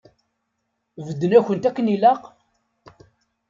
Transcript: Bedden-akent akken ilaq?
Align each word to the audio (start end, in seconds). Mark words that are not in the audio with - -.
Bedden-akent 1.05 1.67
akken 1.69 1.91
ilaq? 1.95 2.21